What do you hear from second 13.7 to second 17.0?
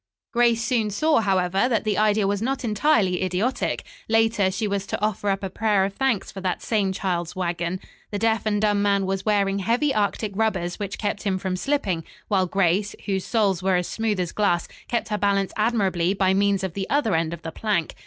as smooth as glass, kept her balance admirably by means of the